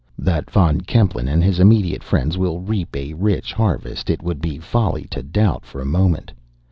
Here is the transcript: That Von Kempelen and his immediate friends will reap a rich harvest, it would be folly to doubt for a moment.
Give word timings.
That 0.17 0.49
Von 0.49 0.81
Kempelen 0.81 1.27
and 1.27 1.43
his 1.43 1.59
immediate 1.59 2.01
friends 2.01 2.35
will 2.35 2.59
reap 2.59 2.95
a 2.95 3.13
rich 3.13 3.53
harvest, 3.53 4.09
it 4.09 4.23
would 4.23 4.41
be 4.41 4.57
folly 4.57 5.03
to 5.11 5.21
doubt 5.21 5.63
for 5.63 5.79
a 5.79 5.85
moment. 5.85 6.31